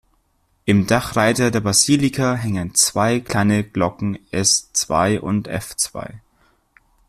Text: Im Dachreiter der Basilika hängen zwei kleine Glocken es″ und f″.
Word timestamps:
Im 0.65 0.87
Dachreiter 0.87 1.51
der 1.51 1.59
Basilika 1.59 2.33
hängen 2.33 2.73
zwei 2.73 3.19
kleine 3.19 3.63
Glocken 3.63 4.17
es″ 4.31 4.71
und 5.21 5.47
f″. 5.47 5.75